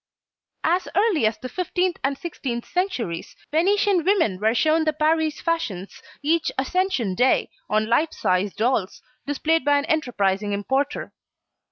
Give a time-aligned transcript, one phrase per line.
[0.63, 6.01] As early as the fifteenth and sixteenth centuries Venetian women were shown the Paris fashions
[6.23, 11.13] each Ascension Day on life size dolls, displayed by an enterprising importer.